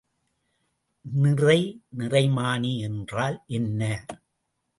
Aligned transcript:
நிறை 1.05 1.57
நிறமானி 1.97 2.79
என்றால் 2.79 3.37
என்ன? 3.47 3.81